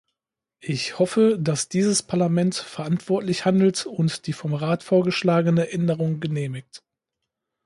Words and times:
Ich 0.61 0.97
hoffe, 0.97 1.37
dass 1.39 1.69
dieses 1.69 2.01
Parlament 2.01 2.55
verantwortlich 2.55 3.45
handelt 3.45 3.85
und 3.85 4.25
die 4.25 4.33
vom 4.33 4.55
Rat 4.55 4.81
vorgeschlagene 4.81 5.69
Änderung 5.71 6.19
genehmigt. 6.19 6.81